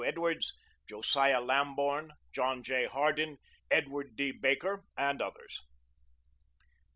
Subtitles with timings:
[0.03, 0.55] Edwards,
[0.89, 2.87] Josiah Lamborn, John J.
[2.87, 3.37] Hardin,
[3.69, 4.31] Edward D.
[4.31, 5.61] Baker, and others.